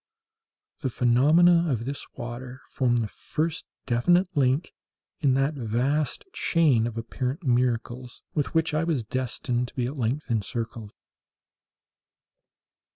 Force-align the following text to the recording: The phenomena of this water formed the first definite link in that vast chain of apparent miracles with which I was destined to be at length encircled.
The 0.79 0.89
phenomena 0.89 1.65
of 1.71 1.85
this 1.85 2.03
water 2.15 2.61
formed 2.71 3.03
the 3.03 3.07
first 3.07 3.67
definite 3.85 4.27
link 4.35 4.73
in 5.19 5.35
that 5.35 5.53
vast 5.53 6.25
chain 6.33 6.87
of 6.87 6.97
apparent 6.97 7.43
miracles 7.43 8.23
with 8.33 8.55
which 8.55 8.73
I 8.73 8.83
was 8.83 9.03
destined 9.03 9.67
to 9.67 9.75
be 9.75 9.85
at 9.85 9.97
length 9.99 10.31
encircled. 10.31 10.91